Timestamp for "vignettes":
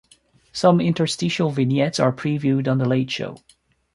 1.51-1.99